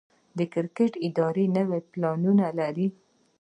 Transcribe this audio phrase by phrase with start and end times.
[0.37, 2.87] د کرکټ اداره نوي پلانونه لري.